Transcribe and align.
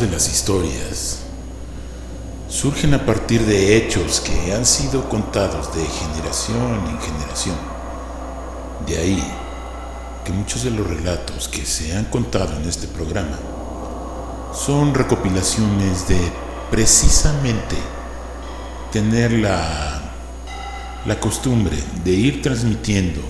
De 0.00 0.10
las 0.10 0.28
historias 0.28 1.20
surgen 2.50 2.92
a 2.92 3.06
partir 3.06 3.46
de 3.46 3.78
hechos 3.78 4.20
que 4.20 4.52
han 4.52 4.66
sido 4.66 5.08
contados 5.08 5.74
de 5.74 5.82
generación 5.86 6.86
en 6.86 7.00
generación. 7.00 7.56
De 8.86 8.98
ahí 8.98 9.24
que 10.22 10.32
muchos 10.32 10.64
de 10.64 10.70
los 10.70 10.86
relatos 10.86 11.48
que 11.48 11.64
se 11.64 11.96
han 11.96 12.04
contado 12.06 12.56
en 12.56 12.68
este 12.68 12.88
programa 12.88 13.38
son 14.52 14.92
recopilaciones 14.92 16.06
de 16.06 16.20
precisamente 16.70 17.76
tener 18.92 19.32
la, 19.32 20.12
la 21.06 21.18
costumbre 21.18 21.78
de 22.04 22.10
ir 22.10 22.42
transmitiendo 22.42 23.22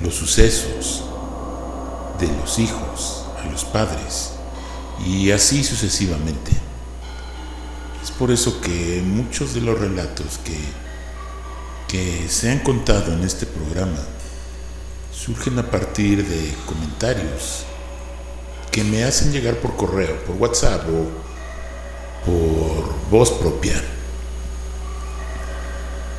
los 0.00 0.14
sucesos 0.14 1.04
de 2.18 2.28
los 2.40 2.58
hijos 2.58 3.26
a 3.38 3.50
los 3.50 3.66
padres 3.66 4.33
y 5.04 5.30
así 5.30 5.64
sucesivamente. 5.64 6.52
Es 8.02 8.10
por 8.10 8.30
eso 8.30 8.60
que 8.60 9.02
muchos 9.04 9.54
de 9.54 9.60
los 9.60 9.78
relatos 9.78 10.38
que, 10.44 10.58
que 11.88 12.28
se 12.28 12.50
han 12.50 12.58
contado 12.60 13.12
en 13.12 13.24
este 13.24 13.46
programa 13.46 13.98
surgen 15.12 15.58
a 15.58 15.70
partir 15.70 16.26
de 16.26 16.54
comentarios 16.66 17.64
que 18.70 18.84
me 18.84 19.04
hacen 19.04 19.32
llegar 19.32 19.56
por 19.56 19.76
correo, 19.76 20.22
por 20.24 20.36
WhatsApp 20.36 20.84
o 20.88 21.24
por 22.26 23.10
voz 23.10 23.30
propia. 23.30 23.80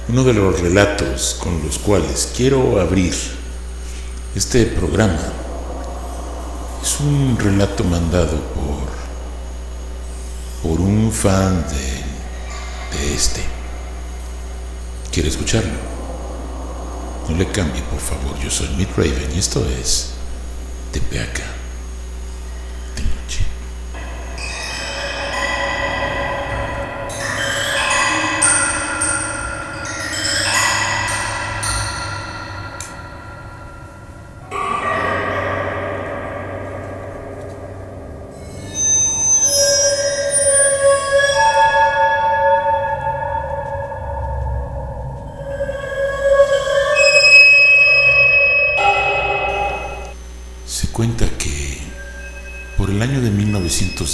Uno 0.08 0.24
de 0.24 0.34
los 0.34 0.60
relatos 0.60 1.38
con 1.40 1.62
los 1.64 1.78
cuales 1.80 2.32
quiero 2.36 2.80
abrir 2.80 3.14
este 4.36 4.66
programa 4.66 5.45
es 6.86 7.00
un 7.00 7.36
relato 7.40 7.84
mandado 7.84 8.40
por, 8.54 8.86
por 10.62 10.80
un 10.80 11.12
fan 11.12 11.66
de, 11.68 12.96
de 12.96 13.16
este. 13.16 13.42
¿Quiere 15.12 15.30
escucharlo? 15.30 15.74
No 17.28 17.36
le 17.38 17.48
cambie, 17.48 17.82
por 17.82 18.00
favor. 18.00 18.38
Yo 18.40 18.52
soy 18.52 18.70
Mitt 18.78 18.96
Raven 18.96 19.32
y 19.36 19.40
esto 19.40 19.66
es 19.68 20.12
Tepeaca. 20.92 21.44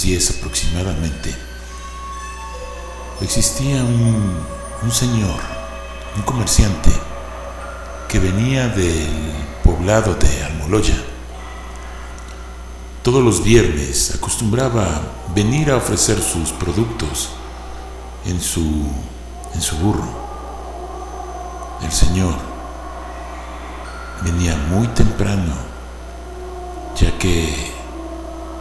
1910 0.04 0.38
aproximadamente 0.38 1.34
existía 3.20 3.84
un, 3.84 4.36
un 4.82 4.90
señor, 4.90 5.40
un 6.16 6.22
comerciante, 6.22 6.90
que 8.08 8.18
venía 8.18 8.68
del 8.68 9.32
poblado 9.62 10.14
de 10.14 10.44
Almoloya. 10.44 10.96
Todos 13.02 13.22
los 13.22 13.44
viernes 13.44 14.14
acostumbraba 14.14 15.02
venir 15.34 15.70
a 15.70 15.76
ofrecer 15.76 16.20
sus 16.20 16.50
productos 16.50 17.30
en 18.26 18.40
su, 18.40 18.90
en 19.54 19.62
su 19.62 19.76
burro. 19.76 20.22
El 21.82 21.92
señor 21.92 22.34
venía 24.22 24.56
muy 24.68 24.88
temprano 24.88 25.54
ya 26.96 27.16
que 27.18 27.72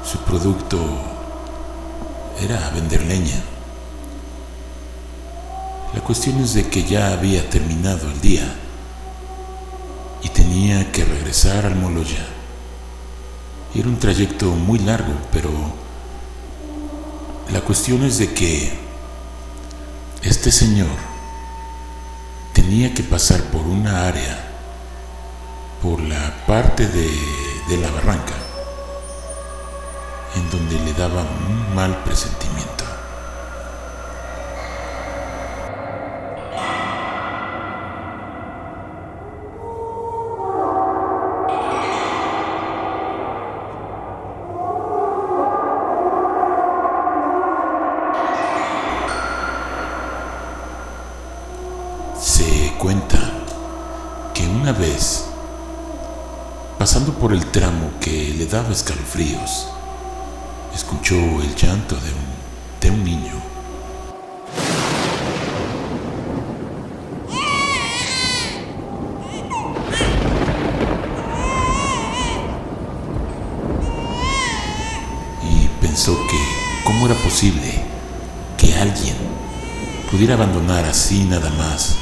su 0.04 0.18
producto 0.20 0.80
era 2.42 2.70
vender 2.72 3.04
leña. 3.04 3.40
La 5.94 6.02
cuestión 6.02 6.40
es 6.42 6.54
de 6.54 6.68
que 6.68 6.84
ya 6.84 7.12
había 7.14 7.50
terminado 7.50 8.10
el 8.10 8.22
día 8.22 8.44
y 10.24 10.30
tenía 10.30 10.92
que 10.92 11.04
regresar 11.06 11.66
al 11.66 11.76
Moloya. 11.76 12.26
Era 13.76 13.88
un 13.88 14.00
trayecto 14.00 14.48
muy 14.52 14.80
largo, 14.80 15.14
pero 15.32 15.50
la 17.52 17.62
cuestión 17.62 18.04
es 18.04 18.18
de 18.18 18.34
que 18.34 18.72
este 20.24 20.52
señor 20.52 20.98
tenía 22.54 22.94
que 22.94 23.04
pasar 23.04 23.44
por 23.46 23.62
una 23.62 24.08
área, 24.08 24.48
por 25.82 26.00
la 26.02 26.46
parte 26.46 26.88
de 26.88 27.42
de 27.68 27.78
la 27.78 27.90
barranca, 27.90 28.34
en 30.36 30.50
donde 30.50 30.80
le 30.80 30.94
daba 30.94 31.22
un 31.22 31.76
mal 31.76 31.96
presentimiento. 32.04 32.86
Se 52.20 52.74
cuenta 52.78 53.18
que 54.34 54.48
una 54.48 54.72
vez 54.72 55.32
Pasando 56.82 57.14
por 57.14 57.32
el 57.32 57.46
tramo 57.46 57.92
que 58.00 58.34
le 58.36 58.48
daba 58.48 58.72
escalofríos, 58.72 59.68
escuchó 60.92 61.16
el 61.16 61.56
llanto 61.56 61.96
de 61.96 62.12
un, 62.12 62.82
de 62.82 62.92
un 62.92 63.04
niño. 63.06 63.34
Y 75.42 75.68
pensó 75.82 76.18
que 76.28 76.38
cómo 76.84 77.06
era 77.06 77.16
posible 77.16 77.82
que 78.58 78.76
alguien 78.76 79.16
pudiera 80.12 80.34
abandonar 80.34 80.84
así 80.84 81.24
nada 81.24 81.50
más 81.52 81.96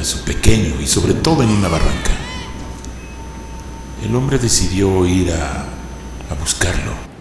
a 0.00 0.04
su 0.04 0.22
pequeño 0.22 0.80
y 0.80 0.86
sobre 0.86 1.14
todo 1.14 1.42
en 1.42 1.50
una 1.50 1.68
barranca 1.68 2.12
el 4.04 4.14
hombre 4.14 4.38
decidió 4.38 5.06
ir 5.06 5.32
a, 5.32 5.64
a 6.30 6.34
buscarlo. 6.40 7.11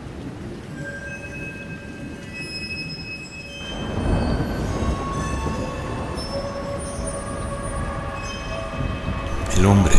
El 9.61 9.67
hombre 9.67 9.93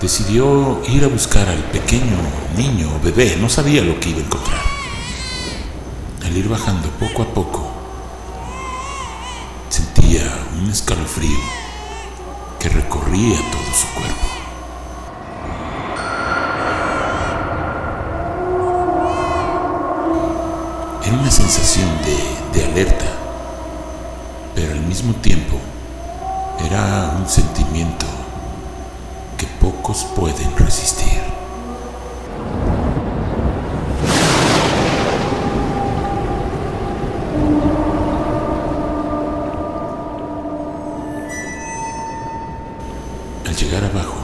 decidió 0.00 0.80
ir 0.88 1.04
a 1.04 1.08
buscar 1.08 1.46
al 1.46 1.62
pequeño 1.64 2.16
niño 2.56 2.88
o 2.96 3.04
bebé, 3.04 3.36
no 3.38 3.50
sabía 3.50 3.82
lo 3.82 4.00
que 4.00 4.08
iba 4.08 4.20
a 4.20 4.24
encontrar. 4.24 4.62
Al 6.24 6.34
ir 6.34 6.48
bajando 6.48 6.88
poco 6.92 7.20
a 7.20 7.26
poco, 7.26 7.70
sentía 9.68 10.22
un 10.58 10.70
escalofrío 10.70 11.36
que 12.58 12.70
recorría 12.70 13.36
todo 13.50 13.74
su 13.74 13.86
cuerpo. 13.88 14.26
una 21.20 21.30
sensación 21.30 21.90
de, 22.54 22.64
alerta, 22.64 23.04
pero 24.54 24.72
al 24.72 24.80
mismo 24.80 25.12
tiempo 25.16 25.58
era 26.64 27.14
un 27.18 27.28
sentimiento 27.28 28.06
pueden 29.92 30.56
resistir. 30.56 31.20
Al 43.46 43.54
llegar 43.54 43.84
abajo, 43.84 44.14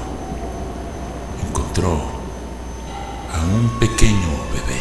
encontró 1.46 2.00
a 3.34 3.44
un 3.44 3.68
pequeño 3.78 4.16
bebé. 4.54 4.80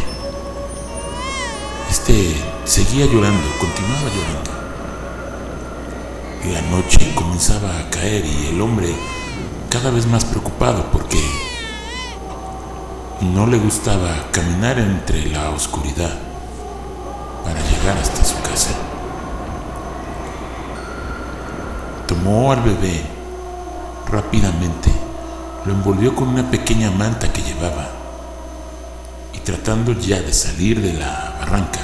Este 1.90 2.34
seguía 2.64 3.06
llorando, 3.08 3.46
continuaba 3.60 4.10
llorando. 4.16 4.52
La 6.54 6.62
noche 6.72 7.14
comenzaba 7.14 7.78
a 7.78 7.90
caer 7.90 8.26
y 8.26 8.48
el 8.48 8.62
hombre 8.62 8.96
cada 9.78 9.92
vez 9.92 10.08
más 10.08 10.26
preocupado 10.26 10.86
porque 10.92 11.22
no 13.22 13.46
le 13.46 13.60
gustaba 13.60 14.10
caminar 14.32 14.80
entre 14.80 15.28
la 15.28 15.52
oscuridad. 15.52 16.18
llegar 17.46 17.96
hasta 17.96 18.26
su 18.26 18.36
casa. 18.42 18.72
Tomó 22.08 22.52
al 22.52 22.62
bebé 22.62 23.04
rápidamente, 24.12 24.90
lo 25.66 25.74
envolvió 25.74 26.16
con 26.16 26.30
una 26.30 26.50
pequeña 26.50 26.90
manta 26.90 27.32
que 27.32 27.44
llevaba 27.44 27.88
y 29.34 29.40
tratando 29.42 29.94
ya 29.94 30.20
de 30.22 30.34
salir 30.34 30.82
de 30.82 30.94
la 30.94 31.36
barranca, 31.40 31.82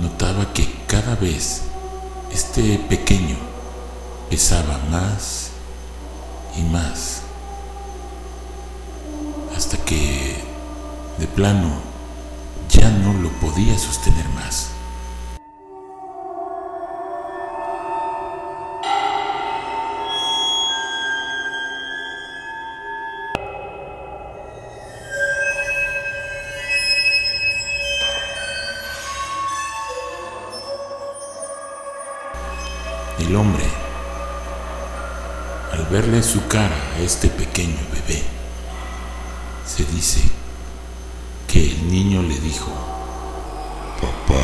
notaba 0.00 0.52
que 0.52 0.72
cada 0.86 1.16
vez 1.16 1.62
este 2.32 2.78
pequeño 2.88 3.36
pesaba 4.30 4.78
más 4.88 5.50
más 6.64 7.22
hasta 9.56 9.76
que 9.84 10.42
de 11.18 11.26
plano 11.26 11.70
ya 12.68 12.88
no 12.90 13.12
lo 13.14 13.28
podía 13.40 13.78
sostener 13.78 14.28
más. 14.30 14.70
El 33.18 33.36
hombre, 33.36 33.79
verle 35.90 36.22
su 36.22 36.46
cara 36.46 36.76
a 36.96 37.00
este 37.00 37.28
pequeño 37.28 37.76
bebé, 37.92 38.22
se 39.66 39.84
dice 39.86 40.20
que 41.48 41.66
el 41.66 41.90
niño 41.90 42.22
le 42.22 42.38
dijo, 42.38 42.70
Papá, 44.00 44.40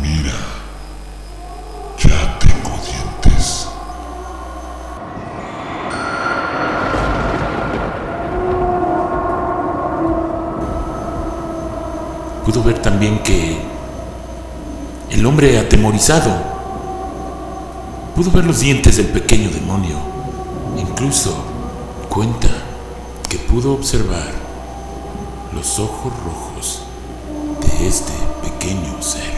mira, 0.00 0.34
ya 1.98 2.38
tengo 2.38 2.78
dientes. 2.84 3.66
pudo 12.44 12.64
ver 12.64 12.80
también 12.80 13.22
que 13.22 13.58
el 15.10 15.24
hombre 15.24 15.58
atemorizado 15.58 16.30
pudo 18.16 18.30
ver 18.32 18.44
los 18.44 18.60
dientes 18.60 18.96
del 18.96 19.06
pequeño 19.06 19.50
demonio. 19.50 20.19
Incluso 21.00 21.34
cuenta 22.10 22.50
que 23.26 23.38
pudo 23.38 23.72
observar 23.72 24.34
los 25.54 25.78
ojos 25.78 26.12
rojos 26.26 26.82
de 27.62 27.88
este 27.88 28.12
pequeño 28.42 29.00
ser. 29.00 29.32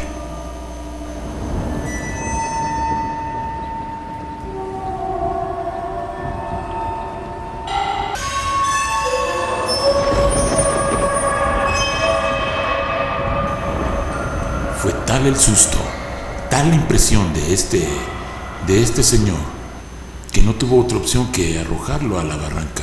Fue 14.78 14.92
tal 15.06 15.26
el 15.28 15.36
susto, 15.36 15.78
tal 16.50 16.70
la 16.70 16.74
impresión 16.74 17.32
de 17.32 17.54
este, 17.54 17.86
de 18.66 18.82
este 18.82 19.04
señor, 19.04 19.61
que 20.32 20.40
no 20.43 20.55
tuvo 20.55 20.81
otra 20.81 20.96
opción 20.96 21.31
que 21.31 21.58
arrojarlo 21.58 22.19
a 22.19 22.25
la 22.25 22.37
barranca. 22.37 22.82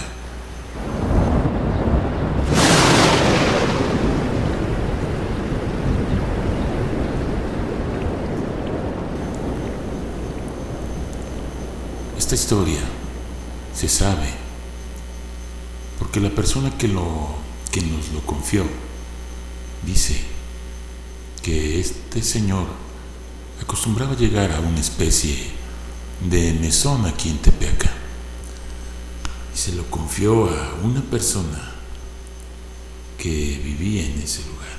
Esta 12.17 12.35
historia 12.35 12.81
se 13.75 13.89
sabe 13.89 14.29
porque 15.97 16.19
la 16.19 16.29
persona 16.29 16.77
que, 16.77 16.87
lo, 16.87 17.29
que 17.71 17.81
nos 17.81 18.11
lo 18.11 18.21
confió 18.21 18.63
dice 19.83 20.21
que 21.41 21.79
este 21.79 22.21
señor 22.21 22.67
acostumbraba 23.59 24.15
llegar 24.15 24.51
a 24.51 24.59
una 24.59 24.79
especie 24.79 25.58
de 26.21 26.53
mesón 26.53 27.05
aquí 27.05 27.29
en 27.29 27.37
Tepeaca 27.37 27.91
y 29.53 29.57
se 29.57 29.73
lo 29.73 29.89
confió 29.89 30.45
a 30.45 30.75
una 30.83 31.01
persona 31.01 31.71
que 33.17 33.59
vivía 33.63 34.05
en 34.05 34.21
ese 34.21 34.41
lugar. 34.43 34.78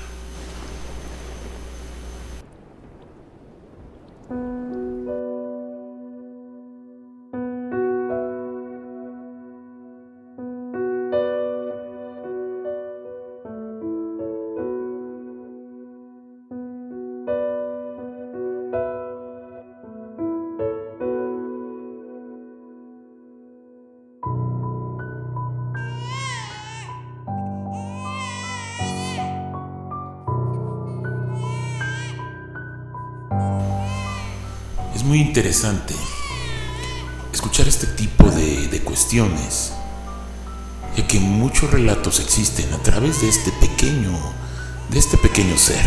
Es 35.01 35.07
muy 35.07 35.19
interesante 35.19 35.95
escuchar 37.33 37.67
este 37.67 37.87
tipo 37.87 38.29
de, 38.29 38.67
de 38.67 38.81
cuestiones, 38.81 39.71
ya 40.95 41.07
que 41.07 41.19
muchos 41.19 41.71
relatos 41.71 42.19
existen 42.19 42.71
a 42.71 42.77
través 42.83 43.19
de 43.19 43.27
este 43.27 43.51
pequeño, 43.53 44.11
de 44.91 44.99
este 44.99 45.17
pequeño 45.17 45.57
ser. 45.57 45.83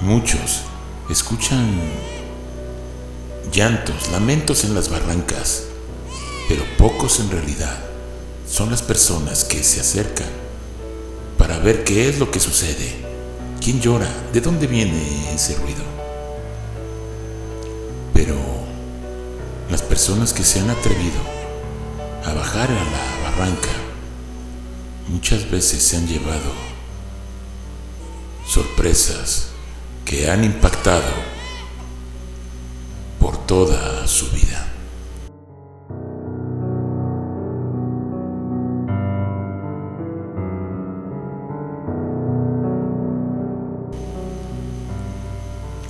Muchos 0.00 0.62
escuchan 1.10 1.68
llantos, 3.52 4.10
lamentos 4.10 4.64
en 4.64 4.74
las 4.74 4.88
barrancas, 4.88 5.64
pero 6.48 6.64
pocos 6.78 7.20
en 7.20 7.30
realidad 7.30 7.78
son 8.50 8.70
las 8.70 8.80
personas 8.80 9.44
que 9.44 9.62
se 9.62 9.82
acercan 9.82 10.30
para 11.36 11.58
ver 11.58 11.84
qué 11.84 12.08
es 12.08 12.18
lo 12.18 12.30
que 12.30 12.40
sucede, 12.40 13.04
quién 13.62 13.82
llora, 13.82 14.08
de 14.32 14.40
dónde 14.40 14.66
viene 14.66 15.34
ese 15.34 15.56
ruido. 15.56 15.97
Pero 18.18 18.34
las 19.70 19.80
personas 19.80 20.32
que 20.32 20.42
se 20.42 20.58
han 20.58 20.70
atrevido 20.70 21.20
a 22.26 22.34
bajar 22.34 22.68
a 22.68 22.74
la 22.74 23.30
barranca 23.30 23.68
muchas 25.06 25.48
veces 25.48 25.84
se 25.84 25.98
han 25.98 26.08
llevado 26.08 26.50
sorpresas 28.44 29.50
que 30.04 30.28
han 30.28 30.42
impactado 30.42 31.12
por 33.20 33.36
toda 33.46 34.04
su 34.08 34.28
vida. 34.32 34.66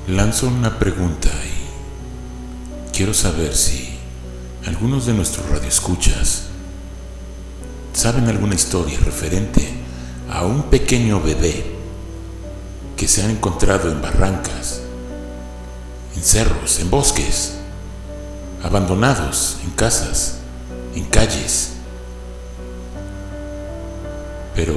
Lanzo 0.08 0.48
una 0.48 0.78
pregunta 0.78 1.30
y 1.54 1.57
quiero 2.98 3.14
saber 3.14 3.54
si 3.54 3.90
algunos 4.66 5.06
de 5.06 5.14
nuestros 5.14 5.48
radioescuchas 5.48 6.46
saben 7.92 8.26
alguna 8.26 8.56
historia 8.56 8.98
referente 8.98 9.68
a 10.28 10.44
un 10.44 10.64
pequeño 10.64 11.20
bebé 11.22 11.64
que 12.96 13.06
se 13.06 13.22
ha 13.22 13.30
encontrado 13.30 13.92
en 13.92 14.02
barrancas, 14.02 14.80
en 16.16 16.22
cerros, 16.24 16.80
en 16.80 16.90
bosques, 16.90 17.58
abandonados, 18.64 19.58
en 19.62 19.70
casas, 19.70 20.38
en 20.96 21.04
calles. 21.04 21.74
Pero 24.56 24.74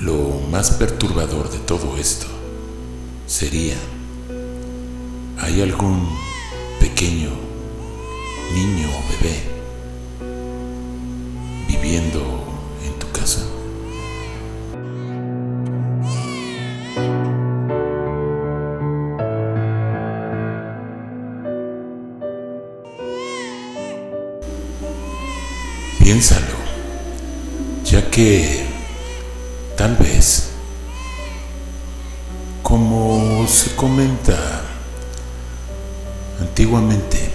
lo 0.00 0.40
más 0.50 0.72
perturbador 0.72 1.52
de 1.52 1.60
todo 1.60 1.96
esto 1.98 2.26
sería, 3.28 3.76
¿hay 5.50 5.62
algún 5.62 6.08
pequeño 6.78 7.30
niño 8.54 8.88
o 8.88 9.02
bebé 9.10 9.36
viviendo 11.66 12.22
en 12.86 12.92
tu 13.00 13.10
casa? 13.10 13.40
Piénsalo, 25.98 26.58
ya 27.84 28.08
que 28.08 28.66
tal 29.76 29.96
vez 29.96 30.46
Como 32.62 33.48
se 33.48 33.74
comenta 33.74 34.59
antiguamente, 36.50 37.30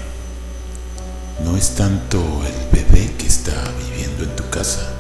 no 1.46 1.56
es 1.56 1.76
tanto 1.76 2.18
el 2.20 2.78
bebé 2.78 3.14
que 3.18 3.26
está 3.26 3.54
viviendo 3.88 4.24
en 4.24 4.36
tu 4.36 4.48
casa 4.50 4.92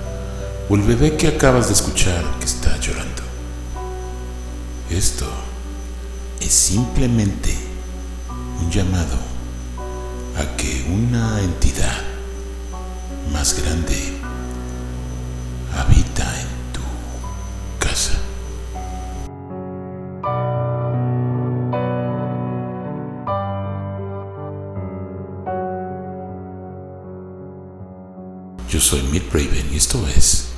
o 0.69 0.75
el 0.75 0.81
bebé 0.83 1.17
que 1.17 1.27
acabas 1.27 1.67
de 1.67 1.73
escuchar 1.73 2.23
que 2.39 2.45
está 2.45 2.79
llorando. 2.79 3.23
Esto 4.89 5.27
es 6.39 6.51
simplemente 6.53 7.53
un 8.61 8.71
llamado 8.71 9.17
a 10.37 10.55
que 10.55 10.85
una 10.89 11.41
entidad 11.41 12.01
más 13.33 13.61
grande 13.61 14.14
soy 28.85 29.01
Mick 29.11 29.33
Raven 29.33 29.71
y 29.73 29.77
esto 29.77 30.07
es 30.15 30.49